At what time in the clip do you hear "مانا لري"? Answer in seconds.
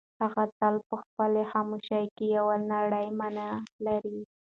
3.19-4.19